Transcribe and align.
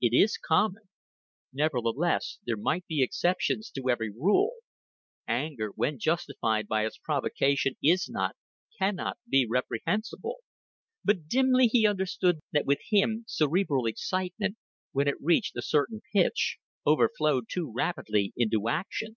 It 0.00 0.14
is 0.16 0.38
common. 0.38 0.84
Nevertheless 1.52 2.38
there 2.46 2.56
must 2.56 2.86
be 2.86 3.02
exceptions 3.02 3.70
to 3.72 3.90
every 3.90 4.08
rule: 4.08 4.52
anger 5.28 5.68
when 5.76 5.98
justified 5.98 6.66
by 6.66 6.86
its 6.86 6.96
provocation 6.96 7.76
is 7.82 8.08
not, 8.08 8.36
can 8.78 8.94
not 8.96 9.18
be 9.28 9.46
reprehensible. 9.46 10.36
But 11.04 11.28
dimly 11.28 11.66
he 11.66 11.86
understood 11.86 12.38
that 12.52 12.64
with 12.64 12.80
him 12.88 13.26
cerebral 13.28 13.84
excitement, 13.84 14.56
when 14.92 15.08
it 15.08 15.20
reached 15.20 15.54
a 15.56 15.60
certain 15.62 16.00
pitch, 16.10 16.56
overflowed 16.86 17.44
too 17.50 17.70
rapidly 17.70 18.32
into 18.34 18.70
action. 18.70 19.16